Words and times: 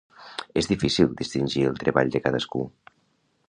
És 0.61 0.69
difícil 0.71 1.11
distingir 1.19 1.65
el 1.73 1.79
treball 1.85 2.13
de 2.17 2.23
cadascú. 2.27 2.67